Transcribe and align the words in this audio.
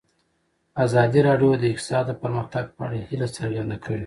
ازادي 0.85 1.19
راډیو 1.27 1.51
د 1.57 1.63
اقتصاد 1.71 2.03
د 2.07 2.11
پرمختګ 2.23 2.65
په 2.75 2.81
اړه 2.85 2.97
هیله 3.09 3.27
څرګنده 3.37 3.77
کړې. 3.85 3.99